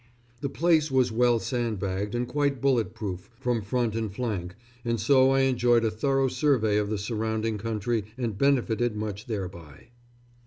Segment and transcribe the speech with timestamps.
[0.39, 5.29] The place was well sandbagged and quite bullet proof from front and flank, and so
[5.29, 9.89] I enjoyed a thorough survey of the surrounding country and benefited much thereby....